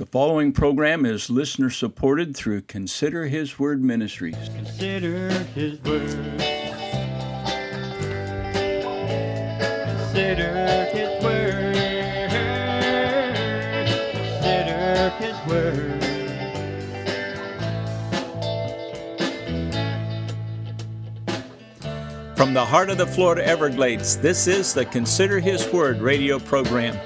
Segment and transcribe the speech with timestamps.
[0.00, 4.34] The following program is listener supported through Consider His Word Ministries.
[4.56, 6.08] Consider His Word.
[9.84, 11.74] Consider His Word.
[14.14, 16.04] Consider His Word.
[22.38, 26.98] From the heart of the Florida Everglades, this is the Consider His Word radio program.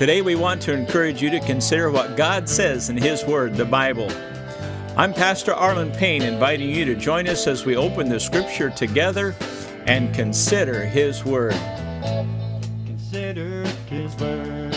[0.00, 3.66] Today we want to encourage you to consider what God says in His Word, the
[3.66, 4.10] Bible.
[4.96, 9.36] I'm Pastor Arlen Payne, inviting you to join us as we open the Scripture together
[9.86, 11.52] and consider His Word.
[12.86, 14.72] Consider His Word.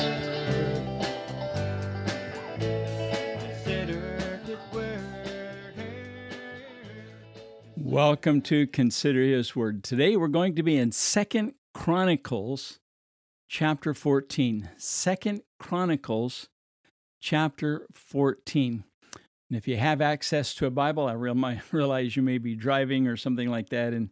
[3.39, 4.99] Consider His Word.
[7.77, 9.85] Welcome to Consider His Word.
[9.85, 12.79] Today we're going to be in Second Chronicles
[13.47, 14.69] chapter 14.
[14.77, 16.49] Second Chronicles
[17.21, 18.83] chapter 14.
[19.49, 21.13] And if you have access to a Bible, I
[21.71, 24.09] realize you may be driving or something like that and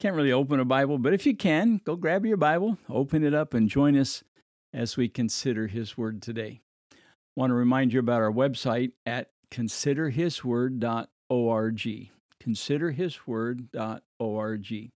[0.00, 3.34] can't really open a Bible, but if you can, go grab your Bible, open it
[3.34, 4.24] up, and join us
[4.72, 6.62] as we consider His Word today.
[6.92, 6.96] I
[7.36, 12.10] want to remind you about our website at considerhisword.org.
[12.42, 14.90] Considerhisword.org.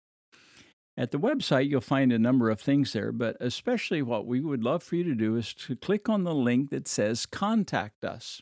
[0.96, 4.62] At the website, you'll find a number of things there, but especially what we would
[4.62, 8.40] love for you to do is to click on the link that says Contact Us.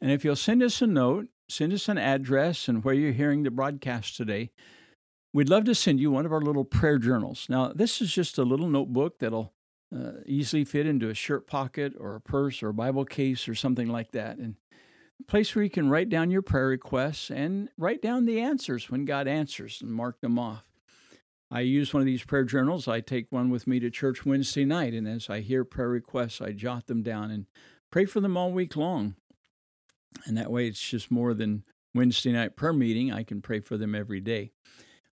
[0.00, 3.44] And if you'll send us a note, send us an address and where you're hearing
[3.44, 4.50] the broadcast today,
[5.32, 7.46] we'd love to send you one of our little prayer journals.
[7.48, 9.52] Now, this is just a little notebook that'll
[9.94, 13.54] uh, easily fit into a shirt pocket or a purse or a Bible case or
[13.54, 14.38] something like that.
[14.38, 14.56] And
[15.20, 18.90] a place where you can write down your prayer requests and write down the answers
[18.90, 20.64] when God answers and mark them off.
[21.52, 22.88] I use one of these prayer journals.
[22.88, 26.40] I take one with me to church Wednesday night, and as I hear prayer requests,
[26.40, 27.44] I jot them down and
[27.90, 29.16] pray for them all week long.
[30.24, 31.64] And that way, it's just more than
[31.94, 33.12] Wednesday night prayer meeting.
[33.12, 34.52] I can pray for them every day.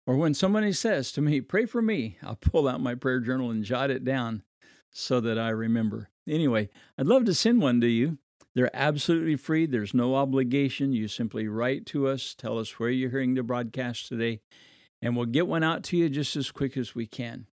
[0.08, 3.52] Or when somebody says to me, Pray for me, I'll pull out my prayer journal
[3.52, 4.44] and jot it down
[4.92, 6.10] so that I remember.
[6.26, 8.18] Anyway, I'd love to send one to you.
[8.56, 9.66] They're absolutely free.
[9.66, 10.94] There's no obligation.
[10.94, 14.40] You simply write to us, tell us where you're hearing the broadcast today,
[15.02, 17.46] and we'll get one out to you just as quick as we can.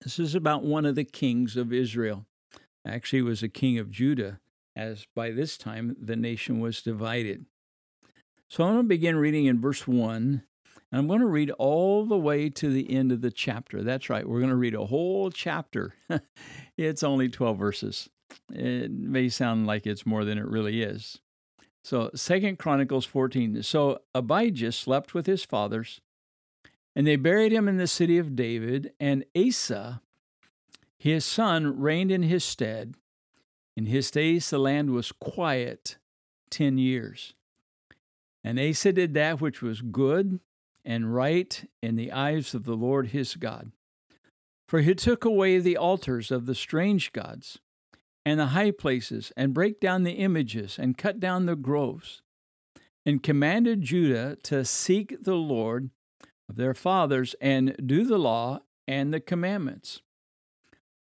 [0.02, 2.26] This is about one of the kings of Israel.
[2.86, 4.42] Actually, was a king of Judah,
[4.76, 7.46] as by this time the nation was divided.
[8.50, 10.44] So I'm going to begin reading in verse 1,
[10.92, 13.82] and I'm going to read all the way to the end of the chapter.
[13.84, 15.94] That's right, we're going to read a whole chapter.
[16.78, 18.10] it's only 12 verses.
[18.52, 21.20] It may sound like it's more than it really is.
[21.84, 23.64] So, Second Chronicles 14.
[23.64, 26.02] So Abijah slept with his fathers,
[26.96, 30.02] and they buried him in the city of David, and Asa,
[30.98, 32.96] his son, reigned in his stead.
[33.78, 35.98] In his days the land was quiet
[36.50, 37.34] ten years.
[38.44, 40.40] And Asa did that which was good
[40.84, 43.72] and right in the eyes of the Lord his God.
[44.68, 47.60] For he took away the altars of the strange gods
[48.28, 52.22] and the high places, and break down the images, and cut down the groves,
[53.06, 55.92] and commanded Judah to seek the Lord
[56.50, 60.02] of their fathers, and do the law and the commandments.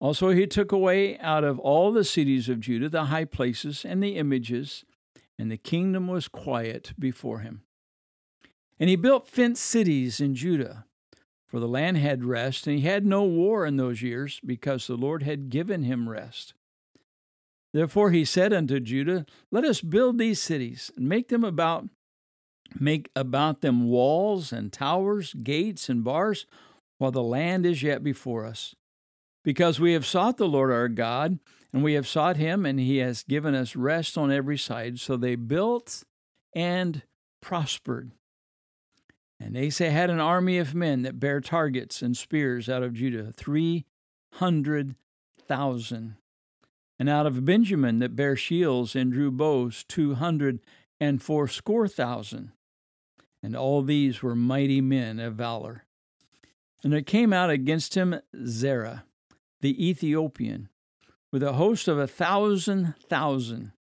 [0.00, 4.03] Also, he took away out of all the cities of Judah the high places and
[4.03, 4.85] the images,
[5.38, 7.62] and the kingdom was quiet before him.
[8.79, 10.85] And he built fenced cities in Judah,
[11.47, 14.97] for the land had rest, and he had no war in those years, because the
[14.97, 16.53] Lord had given him rest.
[17.75, 21.88] Therefore he said unto Judah, Let us build these cities, and make them about
[22.81, 26.47] make about them walls and towers, gates and bars,
[26.99, 28.76] while the land is yet before us.
[29.43, 31.41] Because we have sought the Lord our God,
[31.73, 35.00] and we have sought him, and he has given us rest on every side.
[35.00, 36.05] So they built
[36.55, 37.03] and
[37.43, 38.12] prospered.
[39.41, 43.32] And Asa had an army of men that bare targets and spears out of Judah,
[43.32, 43.85] three
[44.35, 44.94] hundred
[45.49, 46.17] thousand.
[46.99, 50.61] And out of Benjamin that bare shields and drew bows, two hundred
[51.00, 52.52] and fourscore thousand.
[53.43, 55.85] And all these were mighty men of valor.
[56.82, 59.05] And there came out against him Zerah,
[59.61, 60.69] the Ethiopian,
[61.32, 63.73] with a host of a thousand thousand,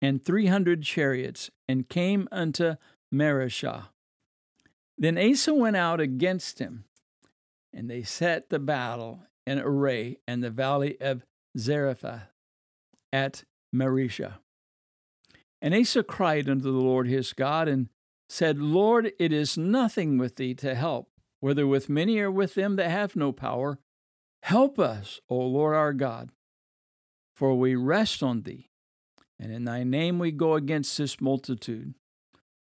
[0.00, 2.76] and three hundred chariots, and came unto
[3.12, 3.88] Mareshah.
[4.96, 6.84] Then Asa went out against him,
[7.74, 11.24] and they set the battle in array in the valley of
[11.56, 12.28] Zephathah
[13.12, 13.44] at
[13.74, 14.34] Mareshah.
[15.60, 17.88] And Asa cried unto the Lord his God, and
[18.28, 21.08] said, Lord, it is nothing with thee to help,
[21.40, 23.78] whether with many or with them that have no power.
[24.42, 26.30] Help us, O Lord our God,
[27.34, 28.68] for we rest on thee,
[29.40, 31.94] and in thy name we go against this multitude.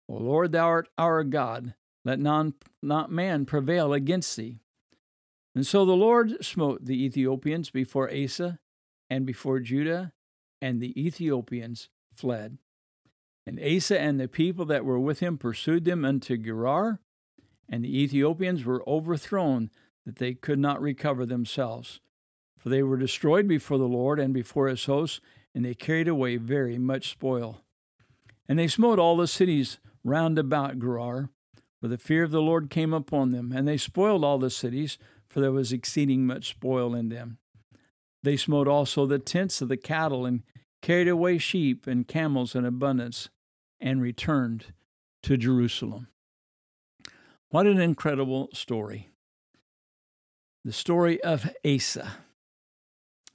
[0.08, 4.60] O Lord, thou art our God, let non, not man prevail against thee.
[5.54, 8.60] And so the Lord smote the Ethiopians before Asa
[9.10, 10.14] and before Judah,
[10.62, 12.58] and the Ethiopians fled.
[13.46, 17.00] And Asa and the people that were with him pursued them unto Gerar,
[17.70, 19.72] and the Ethiopians were overthrown
[20.06, 22.00] that they could not recover themselves.
[22.58, 25.22] For they were destroyed before the Lord and before his hosts,
[25.56, 27.62] and they carried away very much spoil.
[28.48, 31.30] And they smote all the cities round about Gerar,
[31.80, 34.98] for the fear of the Lord came upon them, and they spoiled all the cities,
[35.28, 37.38] for there was exceeding much spoil in them.
[38.24, 40.44] They smote also the tents of the cattle, and
[40.81, 43.30] carried away sheep and camels in abundance,
[43.80, 44.74] and returned
[45.24, 46.07] to Jerusalem.
[47.50, 49.10] What an incredible story.
[50.63, 52.06] The story of Asa.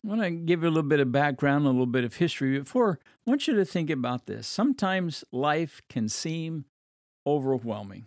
[0.05, 2.59] I want to give you a little bit of background, a little bit of history.
[2.59, 4.47] Before, I want you to think about this.
[4.47, 6.67] Sometimes life can seem
[7.27, 8.07] overwhelming.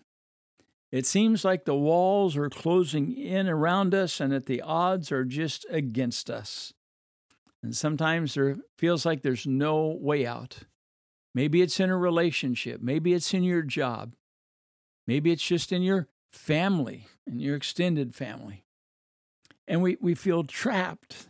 [0.91, 5.25] It seems like the walls are closing in around us and that the odds are
[5.25, 6.73] just against us.
[7.61, 10.59] And sometimes there feels like there's no way out.
[11.35, 14.15] Maybe it's in a relationship, maybe it's in your job,
[15.05, 18.63] maybe it's just in your family, in your extended family.
[19.67, 21.27] And we, we feel trapped.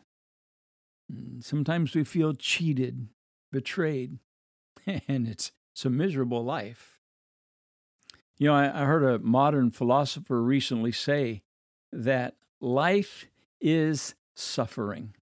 [1.10, 3.08] And sometimes we feel cheated,
[3.52, 4.20] betrayed,
[4.86, 6.97] and it's, it's a miserable life.
[8.38, 11.42] You know, I, I heard a modern philosopher recently say
[11.92, 13.26] that life
[13.60, 15.16] is suffering.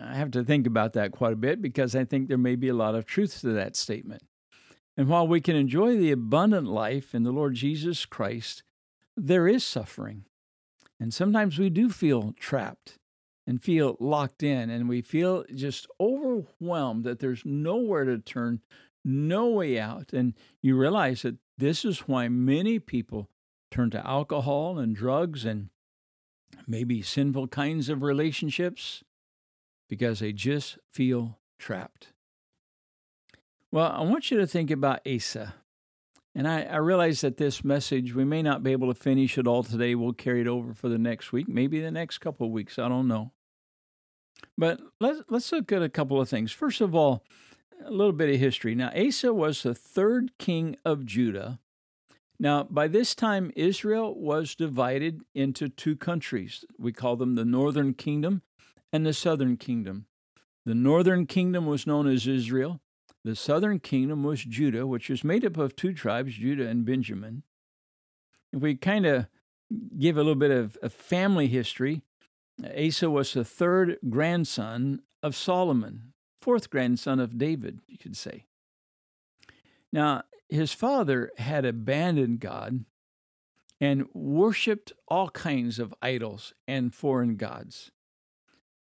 [0.00, 2.68] I have to think about that quite a bit because I think there may be
[2.68, 4.22] a lot of truth to that statement.
[4.96, 8.62] And while we can enjoy the abundant life in the Lord Jesus Christ,
[9.16, 10.24] there is suffering.
[11.00, 12.98] And sometimes we do feel trapped
[13.46, 18.60] and feel locked in, and we feel just overwhelmed that there's nowhere to turn,
[19.04, 20.12] no way out.
[20.12, 23.28] And you realize that this is why many people
[23.70, 25.68] turn to alcohol and drugs and
[26.66, 29.02] maybe sinful kinds of relationships
[29.88, 32.12] because they just feel trapped.
[33.70, 35.54] Well, I want you to think about Asa.
[36.34, 39.48] And I, I, realize that this message, we may not be able to finish it
[39.48, 39.94] all today.
[39.94, 42.78] We'll carry it over for the next week, maybe the next couple of weeks.
[42.78, 43.32] I don't know.
[44.56, 46.52] But let's, let's look at a couple of things.
[46.52, 47.24] First of all,
[47.84, 48.74] a little bit of history.
[48.74, 51.60] Now, Asa was the third king of Judah.
[52.40, 56.64] Now, by this time, Israel was divided into two countries.
[56.78, 58.42] We call them the northern kingdom
[58.92, 60.06] and the southern kingdom.
[60.64, 62.80] The northern kingdom was known as Israel.
[63.24, 67.42] The southern kingdom was Judah, which was made up of two tribes, Judah and Benjamin.
[68.52, 69.26] If we kind of
[69.98, 72.02] give a little bit of, of family history,
[72.64, 76.07] Asa was the third grandson of Solomon,
[76.40, 78.44] fourth grandson of David, you could say.
[79.92, 82.84] Now, his father had abandoned God
[83.80, 87.90] and worshiped all kinds of idols and foreign gods.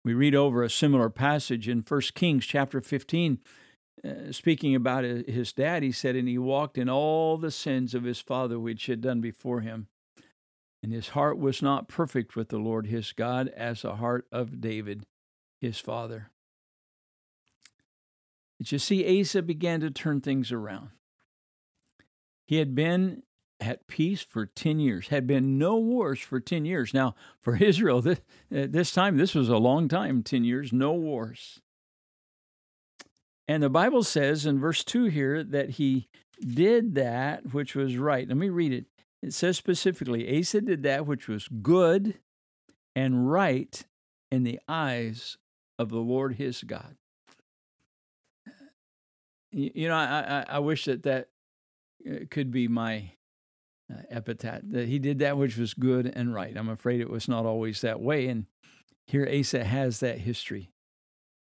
[0.04, 3.40] We read over a similar passage in 1 Kings chapter 15,
[4.04, 5.82] uh, speaking about his dad.
[5.82, 9.02] He said, And he walked in all the sins of his father which he had
[9.02, 9.88] done before him.
[10.82, 14.60] And his heart was not perfect with the Lord his God as the heart of
[14.60, 15.06] David
[15.62, 16.32] his father.
[18.60, 20.90] But you see, Asa began to turn things around.
[22.46, 23.24] He had been
[23.60, 26.94] at peace for 10 years, had been no wars for 10 years.
[26.94, 31.62] Now, for Israel, this, this time, this was a long time 10 years, no wars.
[33.48, 36.08] And the Bible says in verse 2 here that he
[36.40, 38.28] did that which was right.
[38.28, 38.86] Let me read it.
[39.22, 42.20] It says specifically Asa did that which was good
[42.96, 43.84] and right
[44.32, 45.38] in the eyes
[45.80, 46.96] of the Lord his God.
[49.54, 51.30] You, know, I, I, I wish that that
[52.10, 53.12] uh, could be my
[53.92, 56.56] uh, epitaph, that he did that which was good and right.
[56.56, 58.28] I'm afraid it was not always that way.
[58.28, 58.46] And
[59.08, 60.70] here Asa has that history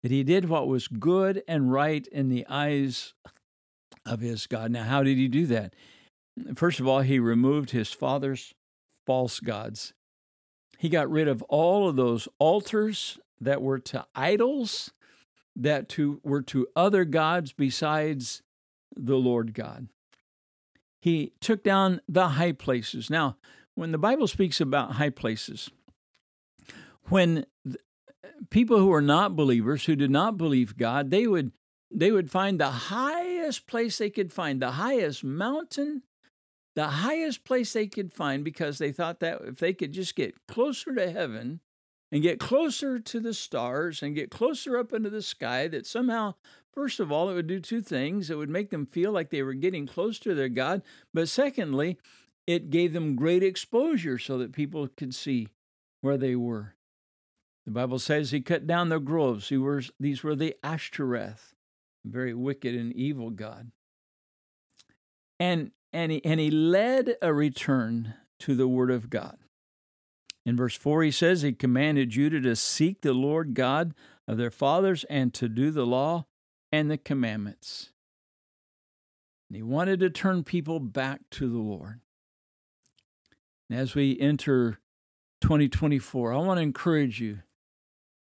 [0.03, 3.15] that he did what was good and right in the eyes
[4.05, 4.71] of his God.
[4.71, 5.75] Now, how did he do that?
[6.55, 8.55] First of all, he removed his father's
[9.07, 9.93] false gods.
[10.79, 14.91] He got rid of all of those altars that were to idols,
[15.57, 18.43] that to, were to other gods besides
[18.97, 19.89] the Lord God.
[21.01, 23.11] He took down the high places.
[23.11, 23.37] Now,
[23.75, 25.71] when the Bible speaks about high places,
[27.09, 27.47] when
[28.51, 31.53] people who are not believers, who did not believe God, they would
[31.95, 36.03] they would find the highest place they could find, the highest mountain,
[36.75, 40.47] the highest place they could find, because they thought that if they could just get
[40.49, 41.61] closer to heaven
[42.13, 46.35] and get closer to the stars and get closer up into the sky, that somehow,
[46.71, 48.29] first of all, it would do two things.
[48.29, 50.83] It would make them feel like they were getting close to their God,
[51.15, 51.99] but secondly,
[52.47, 55.49] it gave them great exposure so that people could see
[56.03, 56.75] where they were.
[57.65, 59.49] The Bible says he cut down the groves.
[59.49, 61.55] He was, these were the Ashtoreth,
[62.05, 63.71] very wicked and evil God.
[65.39, 69.39] And, and, he, and he led a return to the Word of God.
[70.45, 73.95] In verse 4, he says, He commanded Judah to seek the Lord God
[74.27, 76.27] of their fathers and to do the law
[76.73, 77.91] and the commandments.
[79.49, 82.01] And he wanted to turn people back to the Lord.
[83.69, 84.81] And as we enter
[85.43, 87.41] 2024, I want to encourage you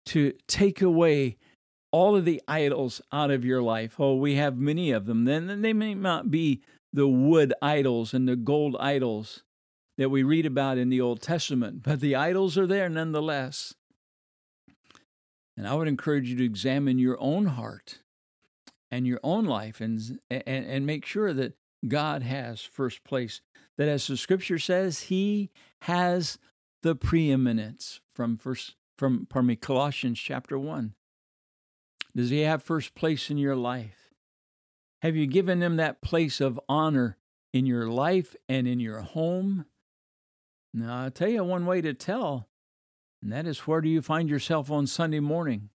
[0.07, 1.37] to take away
[1.91, 3.97] all of the idols out of your life.
[3.99, 5.25] Oh, we have many of them.
[5.25, 9.43] Then they may not be the wood idols and the gold idols
[9.99, 13.75] that we read about in the Old Testament, but the idols are there nonetheless.
[15.57, 18.01] And I would encourage you to examine your own heart
[18.91, 21.55] and your own life and, and, and make sure that
[21.87, 23.41] God has first place.
[23.79, 25.51] That as the scripture says, He
[25.83, 26.39] has
[26.83, 30.95] the preeminence from first from pardon me, Colossians chapter 1.
[32.15, 34.15] Does he have first place in your life?
[35.03, 37.19] Have you given him that place of honor
[37.53, 39.67] in your life and in your home?
[40.75, 42.49] Now, I'll tell you one way to tell,
[43.23, 45.71] and that is where do you find yourself on Sunday morning?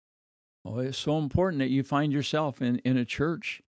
[0.63, 3.61] Oh, it's so important that you find yourself in, in a church,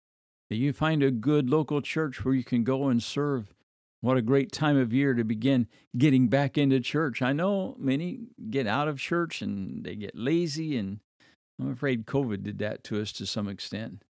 [0.51, 3.55] that you find a good local church where you can go and serve
[4.03, 7.23] what a great time of year to begin getting back into church.
[7.23, 11.01] I know many get out of church and they get lazy, and
[11.59, 14.03] I'm afraid COVID did that to us to some extent.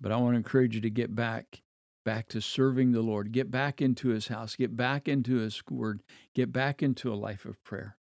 [0.00, 1.62] But I want to encourage you to get back
[2.08, 3.32] back to serving the Lord.
[3.32, 6.02] Get back into his house, get back into his word,
[6.34, 7.98] get back into a life of prayer.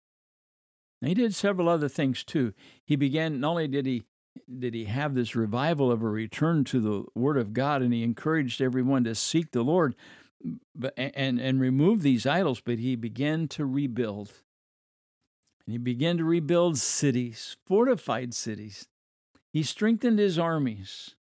[1.02, 2.54] Now, he did several other things too.
[2.82, 4.04] He began not only did he
[4.58, 8.02] did he have this revival of a return to the word of God and he
[8.02, 9.94] encouraged everyone to seek the Lord,
[10.74, 14.32] but and and remove these idols but he began to rebuild
[15.66, 18.88] and he began to rebuild cities fortified cities
[19.52, 21.16] he strengthened his armies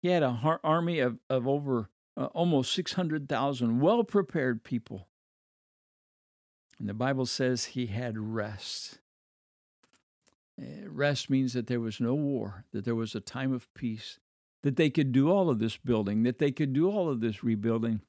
[0.00, 5.08] he had a army of, of over uh, almost 600000 well prepared people
[6.78, 8.98] and the bible says he had rest
[10.60, 14.18] eh, rest means that there was no war that there was a time of peace
[14.62, 17.44] that they could do all of this building that they could do all of this
[17.44, 18.00] rebuilding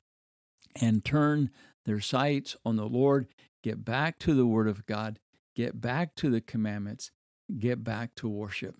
[0.81, 1.49] and turn
[1.85, 3.27] their sights on the Lord,
[3.63, 5.19] get back to the Word of God,
[5.55, 7.11] get back to the commandments,
[7.57, 8.75] get back to worship.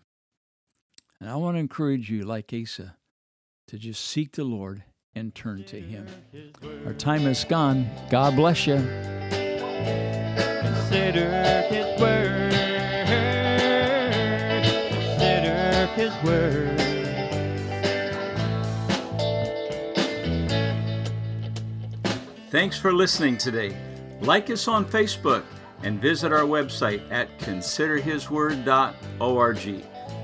[1.20, 2.98] And I want to encourage you, like Asa,
[3.68, 4.84] to just seek the Lord
[5.18, 6.08] and turn to Him.
[6.86, 7.88] Our time is gone.
[8.10, 8.78] God bless you.
[10.62, 12.54] Consider His word.
[14.92, 16.82] Consider His word.
[22.50, 23.76] Thanks for listening today.
[24.22, 25.44] Like us on Facebook
[25.84, 29.84] and visit our website at considerhisword.org.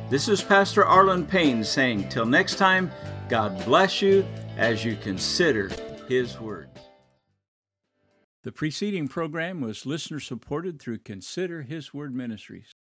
[0.10, 2.92] This is Pastor Arlen Payne saying, Till next time,
[3.30, 4.26] God bless you
[4.58, 5.70] as you consider
[6.08, 6.70] His Word.
[8.44, 12.74] The preceding program was listener supported through Consider His Word Ministries.